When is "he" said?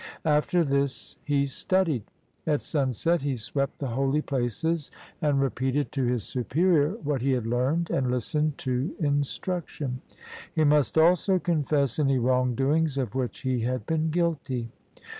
1.23-1.45, 3.21-3.35, 7.21-7.33, 10.55-10.63, 13.41-13.59